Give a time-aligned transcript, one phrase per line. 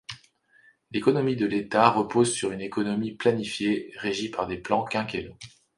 [0.89, 5.37] L'économie de l'État repose sur une économie planifiée régie par des plans quinquennaux.